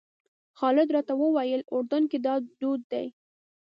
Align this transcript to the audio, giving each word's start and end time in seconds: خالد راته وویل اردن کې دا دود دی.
خالد 0.59 0.89
راته 0.95 1.13
وویل 1.17 1.61
اردن 1.75 2.03
کې 2.11 2.17
دا 2.25 2.33
دود 2.59 2.81
دی. 2.91 3.05